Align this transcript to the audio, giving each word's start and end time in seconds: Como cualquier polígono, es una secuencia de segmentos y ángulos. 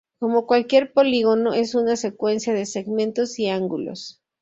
Como 0.17 0.47
cualquier 0.47 0.93
polígono, 0.93 1.53
es 1.53 1.75
una 1.75 1.95
secuencia 1.95 2.55
de 2.55 2.65
segmentos 2.65 3.37
y 3.37 3.49
ángulos. 3.49 4.19